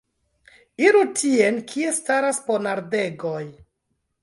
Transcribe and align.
Iru 0.85 1.03
tien, 1.19 1.59
kie 1.73 1.93
staras 1.99 2.41
ponardegoj! 2.49 3.45